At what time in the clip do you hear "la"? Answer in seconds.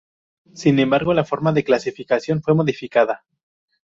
1.13-1.23